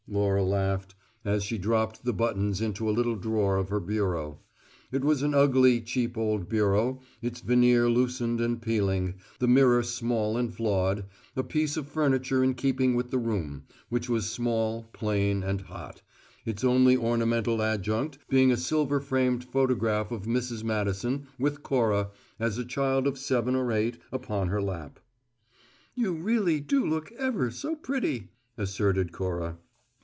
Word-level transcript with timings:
Laura 0.07 0.43
laughed, 0.43 0.93
as 1.23 1.41
she 1.41 1.57
dropped 1.57 2.03
the 2.03 2.11
buttons 2.11 2.59
into 2.59 2.89
a 2.89 2.91
little 2.91 3.15
drawer 3.15 3.55
of 3.55 3.69
her 3.69 3.79
bureau. 3.79 4.41
It 4.91 5.05
was 5.05 5.23
an 5.23 5.33
ugly, 5.33 5.79
cheap, 5.79 6.17
old 6.17 6.49
bureau, 6.49 6.99
its 7.21 7.39
veneer 7.39 7.87
loosened 7.87 8.41
and 8.41 8.61
peeling, 8.61 9.13
the 9.39 9.47
mirror 9.47 9.81
small 9.83 10.35
and 10.35 10.53
flawed 10.53 11.05
a 11.37 11.43
piece 11.43 11.77
of 11.77 11.87
furniture 11.87 12.43
in 12.43 12.55
keeping 12.55 12.93
with 12.93 13.09
the 13.09 13.17
room, 13.19 13.63
which 13.87 14.09
was 14.09 14.29
small, 14.29 14.89
plain 14.91 15.43
and 15.43 15.61
hot, 15.61 16.01
its 16.45 16.65
only 16.65 16.97
ornamental 16.97 17.61
adjunct 17.61 18.17
being 18.27 18.51
a 18.51 18.57
silver 18.57 18.99
framed 18.99 19.45
photograph 19.45 20.11
of 20.11 20.23
Mrs. 20.23 20.61
Madison, 20.61 21.27
with 21.39 21.63
Cora, 21.63 22.09
as 22.37 22.57
a 22.57 22.65
child 22.65 23.07
of 23.07 23.17
seven 23.17 23.55
or 23.55 23.71
eight, 23.71 23.97
upon 24.11 24.49
her 24.49 24.61
lap. 24.61 24.99
"You 25.95 26.11
really 26.15 26.59
do 26.59 26.85
look 26.85 27.13
ever 27.13 27.49
so 27.49 27.77
pretty," 27.77 28.27
asserted 28.57 29.13
Cora. 29.13 29.57